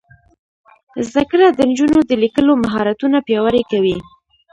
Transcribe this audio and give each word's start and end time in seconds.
زده 1.09 1.23
کړه 1.31 1.47
د 1.51 1.59
نجونو 1.69 1.99
د 2.05 2.11
لیکلو 2.23 2.53
مهارتونه 2.63 3.17
پیاوړي 3.27 3.63
کوي. 3.71 3.97